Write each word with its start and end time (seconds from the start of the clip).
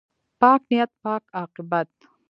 پاک 0.39 0.61
نیت، 0.69 0.91
پاک 1.03 1.23
عاقبت. 1.37 1.89